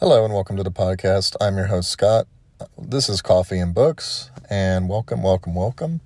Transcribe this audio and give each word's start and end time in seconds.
Hello 0.00 0.24
and 0.24 0.32
welcome 0.32 0.56
to 0.56 0.62
the 0.62 0.70
podcast. 0.70 1.34
I'm 1.40 1.56
your 1.56 1.66
host, 1.66 1.90
Scott. 1.90 2.28
This 2.80 3.08
is 3.08 3.20
Coffee 3.20 3.58
and 3.58 3.74
Books, 3.74 4.30
and 4.48 4.88
welcome, 4.88 5.24
welcome, 5.24 5.56
welcome. 5.56 6.02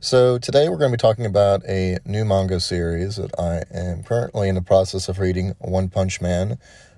So, 0.00 0.38
today 0.38 0.70
we're 0.70 0.78
going 0.78 0.90
to 0.90 0.96
be 0.96 1.00
talking 1.02 1.26
about 1.26 1.62
a 1.66 1.98
new 2.06 2.24
manga 2.24 2.58
series 2.58 3.16
that 3.16 3.38
I 3.38 3.64
am 3.70 4.02
currently 4.02 4.48
in 4.48 4.54
the 4.54 4.62
process 4.62 5.10
of 5.10 5.18
reading 5.18 5.54
One 5.58 5.90
Punch 5.90 6.22
Man, 6.22 6.56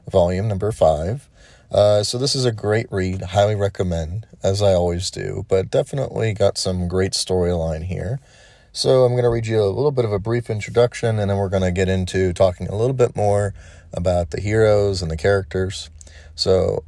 volume 0.09 0.47
number 0.47 0.71
five. 0.71 1.29
Uh, 1.73 2.05
so, 2.05 2.17
this 2.17 2.37
is 2.37 2.45
a 2.45 2.53
great 2.53 2.87
read, 2.93 3.23
highly 3.23 3.57
recommend, 3.57 4.29
as 4.41 4.63
I 4.63 4.73
always 4.73 5.11
do, 5.11 5.45
but 5.49 5.69
definitely 5.69 6.33
got 6.33 6.59
some 6.59 6.87
great 6.87 7.11
storyline 7.11 7.83
here. 7.83 8.21
So, 8.77 9.07
I'm 9.07 9.13
going 9.13 9.25
to 9.25 9.31
read 9.31 9.47
you 9.47 9.63
a 9.63 9.73
little 9.73 9.91
bit 9.91 10.05
of 10.05 10.13
a 10.13 10.19
brief 10.19 10.51
introduction, 10.51 11.19
and 11.19 11.31
then 11.31 11.39
we're 11.39 11.49
going 11.49 11.63
to 11.63 11.73
get 11.73 11.89
into 11.89 12.35
talking 12.35 12.69
a 12.69 12.77
little 12.77 12.93
bit 12.93 13.17
more 13.17 13.55
about 13.91 14.33
the 14.33 14.41
heroes 14.43 15.01
and 15.01 15.11
the 15.11 15.17
characters. 15.17 15.89
So, 16.35 16.85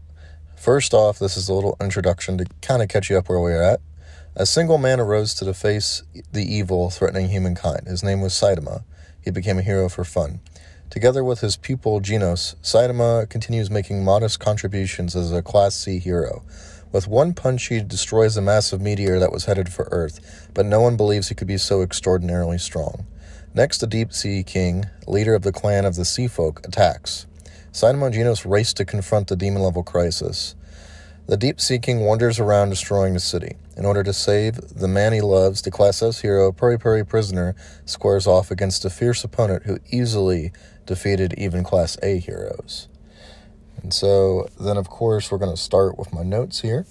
first 0.55 0.93
off, 0.93 1.19
this 1.19 1.35
is 1.35 1.49
a 1.49 1.55
little 1.55 1.79
introduction 1.81 2.37
to 2.37 2.47
kind 2.61 2.83
of 2.83 2.91
catch 2.91 3.09
you 3.09 3.17
up 3.17 3.31
where 3.31 3.41
we're 3.41 3.63
at. 3.63 3.81
A 4.37 4.45
single 4.45 4.77
man 4.77 5.01
arose 5.01 5.33
to 5.37 5.55
face 5.55 6.03
the 6.31 6.45
evil 6.45 6.91
threatening 6.91 7.31
humankind. 7.31 7.87
His 7.87 8.03
name 8.03 8.21
was 8.21 8.35
Saitama. 8.35 8.85
He 9.25 9.31
became 9.31 9.59
a 9.59 9.63
hero 9.63 9.89
for 9.89 10.05
fun. 10.05 10.41
Together 10.91 11.25
with 11.25 11.41
his 11.41 11.57
pupil 11.57 12.03
Genos, 12.03 12.55
Saitama 12.57 13.31
continues 13.31 13.71
making 13.71 14.05
modest 14.05 14.41
contributions 14.41 15.17
as 15.17 15.33
a 15.33 15.41
Class 15.41 15.75
C 15.75 16.01
hero. 16.01 16.45
With 16.91 17.07
one 17.07 17.35
punch, 17.35 17.67
he 17.67 17.81
destroys 17.81 18.37
a 18.37 18.43
massive 18.43 18.81
meteor 18.81 19.19
that 19.19 19.33
was 19.33 19.45
headed 19.45 19.71
for 19.71 19.89
Earth, 19.91 20.49
but 20.55 20.65
no 20.65 20.81
one 20.81 20.97
believes 20.97 21.29
he 21.29 21.35
could 21.35 21.47
be 21.47 21.59
so 21.59 21.83
extraordinarily 21.83 22.59
strong. 22.59 23.07
Next, 23.55 23.79
the 23.79 23.87
Deep 23.87 24.13
Sea 24.13 24.43
King, 24.43 24.87
leader 25.07 25.35
of 25.35 25.43
the 25.43 25.53
clan 25.53 25.85
of 25.85 25.97
the 25.97 26.05
Sea 26.05 26.29
Folk, 26.29 26.67
attacks. 26.67 27.27
Saitama 27.73 28.07
and 28.07 28.15
Genos 28.15 28.51
race 28.51 28.73
to 28.75 28.85
confront 28.85 29.29
the 29.29 29.37
demon 29.37 29.63
level 29.63 29.83
crisis. 29.83 30.55
The 31.27 31.37
Deep 31.37 31.61
Sea 31.61 31.79
King 31.79 32.01
wanders 32.01 32.41
around 32.41 32.71
destroying 32.71 33.13
the 33.13 33.21
city. 33.21 33.57
In 33.77 33.85
order 33.85 34.03
to 34.03 34.15
save 34.15 34.57
the 34.57 34.89
man 34.89 35.13
he 35.13 35.21
loves, 35.21 35.61
the 35.61 35.71
Class 35.71 36.03
S 36.03 36.21
hero 36.21 36.53
Puri 36.53 36.79
Puri 36.79 37.05
Prisoner 37.05 37.55
squares 37.85 38.27
off 38.27 38.51
against 38.51 38.87
a 38.87 38.91
fierce 38.91 39.23
opponent 39.25 39.65
who 39.65 39.79
easily 39.91 40.53
defeated 40.87 41.35
even 41.37 41.65
Class 41.65 41.99
A 42.03 42.19
heroes. 42.19 42.89
And 43.83 43.93
so, 43.95 44.49
then 44.61 44.77
of 44.77 44.89
course, 44.89 45.31
we're 45.31 45.39
going 45.39 45.55
to 45.55 45.61
start 45.61 45.99
with 45.99 46.13
my 46.13 46.23
notes 46.23 46.61
here. 46.61 46.87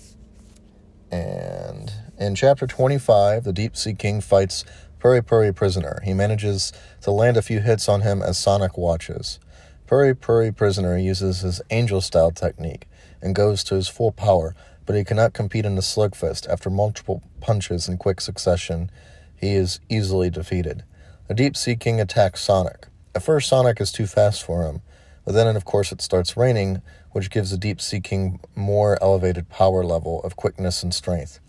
And 1.12 1.92
in 2.20 2.36
chapter 2.36 2.68
25, 2.68 3.44
the 3.44 3.54
Deep 3.54 3.76
Sea 3.78 3.94
King 3.94 4.22
fights 4.22 4.66
Puri 5.00 5.22
Puri 5.22 5.54
Prisoner. 5.54 6.02
He 6.04 6.14
manages 6.14 6.74
to 7.02 7.12
land 7.12 7.38
a 7.38 7.42
few 7.42 7.60
hits 7.60 7.88
on 7.88 8.02
him 8.02 8.22
as 8.22 8.38
Sonic 8.38 8.78
watches. 8.78 9.40
Puri 9.86 10.16
Puri 10.16 10.52
Prisoner 10.52 10.98
uses 10.98 11.42
his 11.42 11.62
angel 11.70 12.02
style 12.02 12.32
technique 12.32 12.88
and 13.22 13.36
goes 13.36 13.64
to 13.66 13.76
his 13.76 13.88
full 13.88 14.12
power, 14.12 14.56
but 14.86 14.96
he 14.96 15.04
cannot 15.04 15.34
compete 15.34 15.66
in 15.66 15.76
the 15.76 15.82
slugfest. 15.82 16.48
After 16.50 16.70
multiple 16.70 17.22
punches 17.40 17.88
in 17.88 17.98
quick 17.98 18.20
succession, 18.20 18.90
he 19.36 19.54
is 19.54 19.80
easily 19.90 20.30
defeated. 20.30 20.84
The 21.28 21.34
Deep 21.34 21.56
Sea 21.56 21.76
King 21.76 22.02
attacks 22.02 22.42
Sonic. 22.42 22.88
At 23.14 23.24
first, 23.24 23.50
Sonic 23.50 23.80
is 23.80 23.92
too 23.92 24.08
fast 24.08 24.44
for 24.44 24.64
him, 24.64 24.82
but 25.28 25.34
then, 25.34 25.58
of 25.58 25.66
course, 25.66 25.92
it 25.92 26.02
starts 26.02 26.38
raining, 26.38 26.82
which 27.12 27.30
gives 27.30 27.52
the 27.52 27.58
Deep 27.58 27.82
Sea 27.82 28.00
King 28.00 28.40
more 28.56 28.98
elevated 29.04 29.50
power 29.50 29.84
level 29.84 30.22
of 30.24 30.38
quickness 30.38 30.84
and 30.84 30.94
strength. 30.94 31.42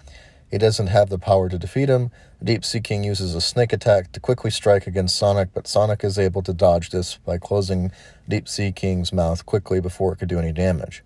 He 0.51 0.59
doesn't 0.59 0.89
have 0.89 1.11
the 1.11 1.19
power 1.19 1.49
to 1.49 1.61
defeat 1.61 1.89
him. 1.89 2.11
Deep 2.43 2.65
Sea 2.65 2.81
King 2.81 3.05
uses 3.05 3.37
a 3.37 3.41
snake 3.41 3.73
attack 3.73 4.11
to 4.11 4.19
quickly 4.19 4.51
strike 4.51 4.89
against 4.89 5.17
Sonic, 5.17 5.51
but 5.55 5.69
Sonic 5.69 6.03
is 6.03 6.19
able 6.19 6.43
to 6.43 6.53
dodge 6.53 6.91
this 6.91 7.19
by 7.19 7.39
closing 7.39 7.93
Deep 8.29 8.49
Sea 8.49 8.73
King's 8.73 9.13
mouth 9.13 9.47
quickly 9.47 9.81
before 9.81 10.13
it 10.13 10.17
could 10.17 10.29
do 10.29 10.41
any 10.41 10.51
damage. 10.51 11.05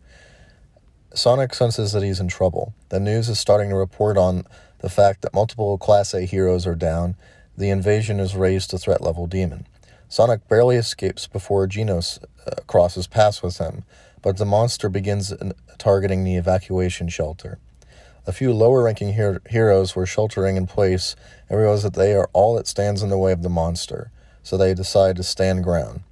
Sonic 1.12 1.52
senses 1.52 1.92
that 1.92 2.02
he's 2.02 2.20
in 2.20 2.28
trouble. 2.28 2.72
The 2.88 3.00
news 3.00 3.28
is 3.28 3.38
starting 3.38 3.68
to 3.68 3.76
report 3.76 4.16
on 4.16 4.46
the 4.78 4.88
fact 4.88 5.20
that 5.20 5.34
multiple 5.34 5.76
Class 5.76 6.14
A 6.14 6.22
heroes 6.22 6.66
are 6.66 6.74
down. 6.74 7.16
The 7.54 7.68
invasion 7.68 8.18
is 8.18 8.34
raised 8.34 8.70
to 8.70 8.78
threat 8.78 9.02
level 9.02 9.26
demon. 9.26 9.66
Sonic 10.12 10.46
barely 10.46 10.76
escapes 10.76 11.26
before 11.26 11.66
Genos 11.66 12.22
uh, 12.46 12.56
crosses 12.66 13.06
paths 13.06 13.42
with 13.42 13.56
him, 13.56 13.84
but 14.20 14.36
the 14.36 14.44
monster 14.44 14.90
begins 14.90 15.32
targeting 15.78 16.22
the 16.22 16.36
evacuation 16.36 17.08
shelter. 17.08 17.58
A 18.26 18.32
few 18.32 18.52
lower 18.52 18.82
ranking 18.82 19.14
her- 19.14 19.40
heroes 19.48 19.96
were 19.96 20.04
sheltering 20.04 20.58
in 20.58 20.66
place 20.66 21.16
and 21.48 21.58
realize 21.58 21.82
that 21.82 21.94
they 21.94 22.12
are 22.12 22.28
all 22.34 22.56
that 22.56 22.66
stands 22.66 23.02
in 23.02 23.08
the 23.08 23.16
way 23.16 23.32
of 23.32 23.42
the 23.42 23.48
monster, 23.48 24.10
so 24.42 24.58
they 24.58 24.74
decide 24.74 25.16
to 25.16 25.22
stand 25.22 25.64
ground. 25.64 26.02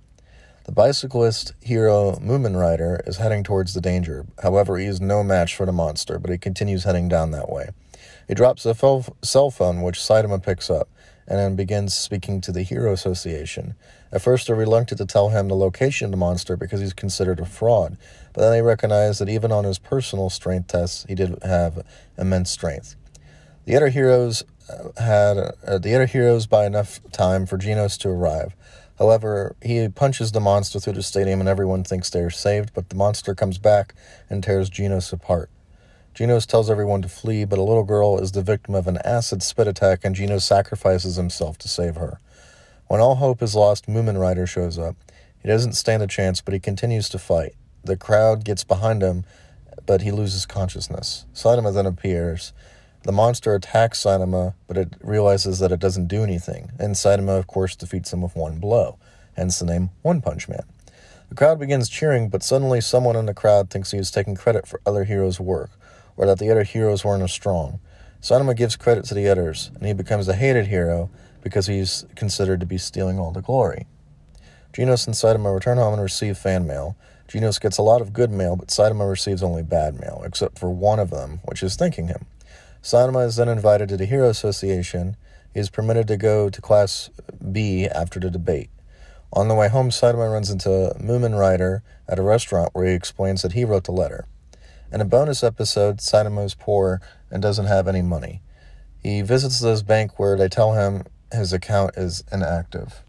The 0.64 0.72
bicyclist 0.72 1.52
hero 1.60 2.12
Mumen 2.22 2.58
Rider 2.58 3.02
is 3.06 3.18
heading 3.18 3.44
towards 3.44 3.74
the 3.74 3.82
danger. 3.82 4.24
However, 4.42 4.78
he 4.78 4.86
is 4.86 5.02
no 5.02 5.22
match 5.22 5.54
for 5.54 5.66
the 5.66 5.72
monster, 5.72 6.18
but 6.18 6.30
he 6.30 6.38
continues 6.38 6.84
heading 6.84 7.08
down 7.08 7.32
that 7.32 7.50
way. 7.50 7.68
He 8.26 8.32
drops 8.32 8.64
a 8.64 8.74
cell 8.74 9.50
phone, 9.50 9.82
which 9.82 9.98
Saitama 9.98 10.42
picks 10.42 10.70
up, 10.70 10.88
and 11.30 11.38
then 11.38 11.54
begins 11.54 11.96
speaking 11.96 12.40
to 12.40 12.50
the 12.50 12.64
Hero 12.64 12.92
Association. 12.92 13.74
At 14.10 14.20
first, 14.20 14.48
they're 14.48 14.56
reluctant 14.56 14.98
to 14.98 15.06
tell 15.06 15.28
him 15.28 15.46
the 15.46 15.54
location 15.54 16.06
of 16.06 16.10
the 16.10 16.16
monster 16.16 16.56
because 16.56 16.80
he's 16.80 16.92
considered 16.92 17.38
a 17.38 17.46
fraud, 17.46 17.96
but 18.32 18.42
then 18.42 18.50
they 18.50 18.62
recognize 18.62 19.20
that 19.20 19.28
even 19.28 19.52
on 19.52 19.62
his 19.62 19.78
personal 19.78 20.28
strength 20.28 20.66
tests, 20.66 21.06
he 21.08 21.14
did 21.14 21.38
have 21.44 21.86
immense 22.18 22.50
strength. 22.50 22.96
The 23.64 23.76
other 23.76 23.90
heroes 23.90 24.42
uh, 24.68 25.00
had 25.00 25.38
uh, 25.64 25.78
the 25.78 25.94
other 25.94 26.06
heroes 26.06 26.48
buy 26.48 26.66
enough 26.66 27.00
time 27.12 27.46
for 27.46 27.56
Genos 27.56 27.96
to 27.98 28.08
arrive. 28.08 28.56
However, 28.98 29.54
he 29.62 29.88
punches 29.88 30.32
the 30.32 30.40
monster 30.40 30.80
through 30.80 30.94
the 30.94 31.02
stadium 31.02 31.38
and 31.38 31.48
everyone 31.48 31.84
thinks 31.84 32.10
they 32.10 32.20
are 32.20 32.30
saved, 32.30 32.72
but 32.74 32.88
the 32.88 32.96
monster 32.96 33.36
comes 33.36 33.58
back 33.58 33.94
and 34.28 34.42
tears 34.42 34.68
Genos 34.68 35.12
apart. 35.12 35.48
Genos 36.20 36.44
tells 36.44 36.68
everyone 36.68 37.00
to 37.00 37.08
flee, 37.08 37.46
but 37.46 37.58
a 37.58 37.62
little 37.62 37.82
girl 37.82 38.18
is 38.18 38.32
the 38.32 38.42
victim 38.42 38.74
of 38.74 38.86
an 38.86 38.98
acid 39.06 39.42
spit 39.42 39.66
attack, 39.66 40.04
and 40.04 40.14
Genos 40.14 40.42
sacrifices 40.42 41.16
himself 41.16 41.56
to 41.56 41.66
save 41.66 41.96
her. 41.96 42.20
When 42.88 43.00
all 43.00 43.14
hope 43.14 43.40
is 43.40 43.54
lost, 43.54 43.86
Mumen 43.86 44.20
Rider 44.20 44.46
shows 44.46 44.78
up. 44.78 44.96
He 45.40 45.48
doesn't 45.48 45.72
stand 45.72 46.02
a 46.02 46.06
chance, 46.06 46.42
but 46.42 46.52
he 46.52 46.60
continues 46.60 47.08
to 47.08 47.18
fight. 47.18 47.54
The 47.84 47.96
crowd 47.96 48.44
gets 48.44 48.64
behind 48.64 49.00
him, 49.00 49.24
but 49.86 50.02
he 50.02 50.10
loses 50.10 50.44
consciousness. 50.44 51.24
Saitama 51.32 51.72
then 51.72 51.86
appears. 51.86 52.52
The 53.04 53.12
monster 53.12 53.54
attacks 53.54 54.02
Saitama, 54.04 54.52
but 54.68 54.76
it 54.76 54.96
realizes 55.00 55.58
that 55.60 55.72
it 55.72 55.80
doesn't 55.80 56.08
do 56.08 56.22
anything, 56.22 56.70
and 56.78 56.96
Saitama, 56.96 57.38
of 57.38 57.46
course, 57.46 57.74
defeats 57.74 58.12
him 58.12 58.20
with 58.20 58.36
one 58.36 58.58
blow, 58.58 58.98
hence 59.36 59.58
the 59.58 59.64
name 59.64 59.88
One 60.02 60.20
Punch 60.20 60.50
Man. 60.50 60.64
The 61.30 61.34
crowd 61.34 61.58
begins 61.58 61.88
cheering, 61.88 62.28
but 62.28 62.42
suddenly 62.42 62.82
someone 62.82 63.16
in 63.16 63.24
the 63.24 63.32
crowd 63.32 63.70
thinks 63.70 63.92
he 63.92 63.96
is 63.96 64.10
taking 64.10 64.34
credit 64.34 64.66
for 64.66 64.82
other 64.84 65.04
heroes' 65.04 65.40
work 65.40 65.70
or 66.20 66.26
that 66.26 66.38
the 66.38 66.50
other 66.50 66.64
heroes 66.64 67.02
weren't 67.02 67.22
as 67.22 67.32
strong. 67.32 67.80
Saitama 68.20 68.54
gives 68.54 68.76
credit 68.76 69.06
to 69.06 69.14
the 69.14 69.26
others, 69.26 69.70
and 69.74 69.86
he 69.86 69.94
becomes 69.94 70.28
a 70.28 70.34
hated 70.34 70.66
hero 70.66 71.08
because 71.42 71.66
he's 71.66 72.04
considered 72.14 72.60
to 72.60 72.66
be 72.66 72.76
stealing 72.76 73.18
all 73.18 73.30
the 73.30 73.40
glory. 73.40 73.86
Genos 74.74 75.06
and 75.06 75.16
Saitama 75.16 75.54
return 75.54 75.78
home 75.78 75.94
and 75.94 76.02
receive 76.02 76.36
fan 76.36 76.66
mail. 76.66 76.94
Genos 77.26 77.58
gets 77.58 77.78
a 77.78 77.82
lot 77.82 78.02
of 78.02 78.12
good 78.12 78.30
mail, 78.30 78.54
but 78.54 78.68
Saitama 78.68 79.08
receives 79.08 79.42
only 79.42 79.62
bad 79.62 79.98
mail, 79.98 80.20
except 80.22 80.58
for 80.58 80.68
one 80.68 80.98
of 80.98 81.08
them, 81.08 81.40
which 81.46 81.62
is 81.62 81.74
thanking 81.74 82.08
him. 82.08 82.26
Saitama 82.82 83.26
is 83.26 83.36
then 83.36 83.48
invited 83.48 83.88
to 83.88 83.96
the 83.96 84.04
Hero 84.04 84.28
Association. 84.28 85.16
He 85.54 85.60
is 85.60 85.70
permitted 85.70 86.06
to 86.08 86.18
go 86.18 86.50
to 86.50 86.60
Class 86.60 87.08
B 87.50 87.86
after 87.86 88.20
the 88.20 88.30
debate. 88.30 88.68
On 89.32 89.48
the 89.48 89.54
way 89.54 89.70
home, 89.70 89.88
Saitama 89.88 90.30
runs 90.30 90.50
into 90.50 90.94
Mumen 91.00 91.38
Rider 91.38 91.82
at 92.06 92.18
a 92.18 92.22
restaurant 92.22 92.74
where 92.74 92.84
he 92.84 92.92
explains 92.92 93.40
that 93.40 93.52
he 93.52 93.64
wrote 93.64 93.84
the 93.84 93.92
letter. 93.92 94.26
In 94.92 95.00
a 95.00 95.04
bonus 95.04 95.44
episode, 95.44 95.98
Saitama 95.98 96.44
is 96.44 96.54
poor 96.54 97.00
and 97.30 97.40
doesn't 97.40 97.66
have 97.66 97.86
any 97.86 98.02
money. 98.02 98.42
He 99.00 99.22
visits 99.22 99.60
this 99.60 99.82
bank 99.82 100.18
where 100.18 100.36
they 100.36 100.48
tell 100.48 100.72
him 100.72 101.04
his 101.32 101.52
account 101.52 101.96
is 101.96 102.24
inactive. 102.32 103.04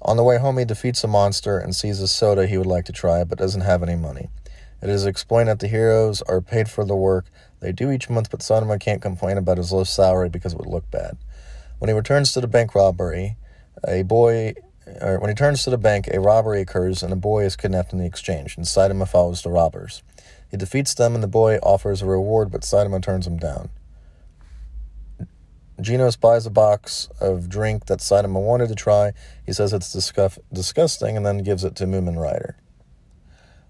On 0.00 0.16
the 0.16 0.22
way 0.22 0.38
home, 0.38 0.56
he 0.56 0.64
defeats 0.64 1.04
a 1.04 1.08
monster 1.08 1.58
and 1.58 1.76
sees 1.76 2.00
a 2.00 2.08
soda 2.08 2.46
he 2.46 2.56
would 2.56 2.66
like 2.66 2.86
to 2.86 2.92
try, 2.92 3.24
but 3.24 3.36
doesn't 3.36 3.60
have 3.60 3.82
any 3.82 3.94
money. 3.94 4.30
It 4.80 4.88
is 4.88 5.04
explained 5.04 5.50
that 5.50 5.58
the 5.58 5.68
heroes 5.68 6.22
are 6.22 6.40
paid 6.40 6.70
for 6.70 6.82
the 6.82 6.96
work 6.96 7.26
they 7.60 7.72
do 7.72 7.90
each 7.90 8.08
month, 8.08 8.30
but 8.30 8.40
Saitama 8.40 8.80
can't 8.80 9.02
complain 9.02 9.36
about 9.36 9.58
his 9.58 9.70
low 9.70 9.84
salary 9.84 10.30
because 10.30 10.54
it 10.54 10.58
would 10.58 10.66
look 10.66 10.90
bad. 10.90 11.18
When 11.78 11.90
he 11.90 11.94
returns 11.94 12.32
to 12.32 12.40
the 12.40 12.48
bank 12.48 12.74
robbery, 12.74 13.36
a 13.86 14.02
boy, 14.02 14.54
or 15.02 15.20
when 15.20 15.28
he 15.28 15.34
turns 15.34 15.62
to 15.64 15.70
the 15.70 15.76
bank, 15.76 16.08
a 16.08 16.20
robbery 16.20 16.62
occurs 16.62 17.02
and 17.02 17.12
a 17.12 17.16
boy 17.16 17.44
is 17.44 17.54
kidnapped 17.54 17.92
in 17.92 17.98
the 17.98 18.06
exchange, 18.06 18.56
and 18.56 18.64
Saitama 18.64 19.06
follows 19.06 19.42
the 19.42 19.50
robbers. 19.50 20.02
He 20.52 20.58
defeats 20.58 20.92
them, 20.92 21.14
and 21.14 21.22
the 21.24 21.28
boy 21.28 21.56
offers 21.62 22.02
a 22.02 22.06
reward, 22.06 22.52
but 22.52 22.60
Saitama 22.60 23.02
turns 23.02 23.26
him 23.26 23.38
down. 23.38 23.70
Genos 25.80 26.20
buys 26.20 26.44
a 26.44 26.50
box 26.50 27.08
of 27.20 27.48
drink 27.48 27.86
that 27.86 28.00
Saitama 28.00 28.40
wanted 28.40 28.68
to 28.68 28.74
try. 28.74 29.14
He 29.44 29.54
says 29.54 29.72
it's 29.72 29.90
disgust- 29.90 30.38
disgusting 30.52 31.16
and 31.16 31.24
then 31.24 31.38
gives 31.38 31.64
it 31.64 31.74
to 31.76 31.86
Mumen 31.86 32.20
Rider. 32.20 32.56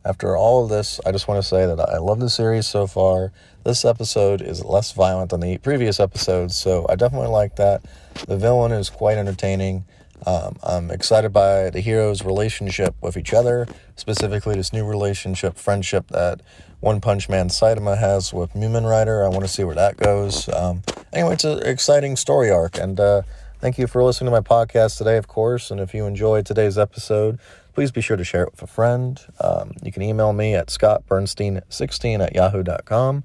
After 0.05 0.37
all 0.37 0.65
of 0.65 0.69
this, 0.69 0.99
I 1.07 1.13
just 1.13 1.29
want 1.29 1.41
to 1.41 1.49
say 1.49 1.65
that 1.65 1.79
I 1.79 1.99
love 1.99 2.19
the 2.19 2.29
series 2.29 2.67
so 2.67 2.89
far. 2.89 3.33
This 3.65 3.85
episode 3.85 4.43
is 4.43 4.65
less 4.65 4.91
violent 4.91 5.31
than 5.31 5.39
the 5.39 5.59
previous 5.59 6.01
episodes, 6.01 6.57
so 6.57 6.87
I 6.89 6.97
definitely 6.97 7.29
like 7.29 7.55
that. 7.57 7.83
The 8.27 8.37
villain 8.37 8.73
is 8.73 8.91
quite 8.91 9.17
entertaining. 9.17 9.85
Um, 10.27 10.57
I'm 10.65 10.91
excited 10.91 11.33
by 11.33 11.71
the 11.71 11.81
heroes' 11.81 12.25
relationship 12.25 12.97
with 13.01 13.17
each 13.17 13.33
other, 13.33 13.69
specifically 13.95 14.57
this 14.57 14.73
new 14.73 14.85
relationship, 14.85 15.57
friendship 15.57 16.09
that 16.09 16.41
One 16.81 17.01
Punch 17.01 17.29
Man 17.29 17.49
Saitama 17.49 17.97
has 17.97 18.33
with 18.33 18.55
Mumen 18.55 18.89
Rider. 18.89 19.25
I 19.25 19.29
want 19.29 19.43
to 19.43 19.49
see 19.49 19.63
where 19.63 19.77
that 19.77 19.97
goes. 19.99 20.49
Um, 20.49 20.83
anyway, 21.13 21.35
it's 21.35 21.45
an 21.45 21.63
exciting 21.65 22.17
story 22.17 22.51
arc, 22.51 22.77
and 22.77 22.99
uh, 22.99 23.23
thank 23.61 23.79
you 23.79 23.87
for 23.87 24.03
listening 24.03 24.33
to 24.33 24.41
my 24.41 24.41
podcast 24.41 24.99
today, 24.99 25.17
of 25.17 25.29
course. 25.29 25.71
And 25.71 25.79
if 25.81 25.95
you 25.95 26.07
enjoyed 26.07 26.45
today's 26.45 26.77
episode, 26.77 27.39
please 27.75 27.91
be 27.91 28.01
sure 28.01 28.17
to 28.17 28.25
share 28.25 28.45
it 28.45 28.53
with 28.53 28.63
a 28.63 28.67
friend. 28.67 29.21
Um, 29.41 29.73
you 29.83 29.93
can 29.93 30.03
email 30.03 30.33
me 30.33 30.55
at 30.55 30.69
scottbernstein16 30.69 32.25
at 32.25 32.35
yahoo.com. 32.35 33.25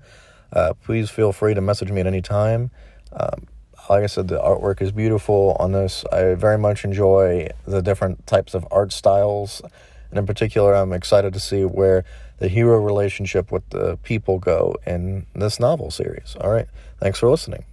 Uh, 0.51 0.73
please 0.73 1.09
feel 1.09 1.33
free 1.33 1.53
to 1.53 1.61
message 1.61 1.91
me 1.91 2.01
at 2.01 2.07
any 2.07 2.21
time. 2.21 2.71
Um, 3.13 3.47
like 3.89 4.03
I 4.03 4.07
said, 4.07 4.27
the 4.27 4.39
artwork 4.39 4.81
is 4.81 4.91
beautiful 4.91 5.55
on 5.59 5.71
this. 5.71 6.03
I 6.11 6.33
very 6.35 6.57
much 6.57 6.83
enjoy 6.83 7.49
the 7.65 7.81
different 7.81 8.27
types 8.27 8.53
of 8.53 8.67
art 8.71 8.91
styles. 8.91 9.61
And 10.09 10.19
in 10.19 10.25
particular, 10.25 10.73
I'm 10.73 10.93
excited 10.93 11.33
to 11.33 11.39
see 11.39 11.63
where 11.63 12.03
the 12.39 12.47
hero 12.47 12.79
relationship 12.79 13.51
with 13.51 13.67
the 13.69 13.97
people 13.97 14.39
go 14.39 14.75
in 14.85 15.25
this 15.33 15.59
novel 15.59 15.91
series. 15.91 16.35
All 16.39 16.51
right. 16.51 16.67
Thanks 16.99 17.19
for 17.19 17.29
listening. 17.29 17.63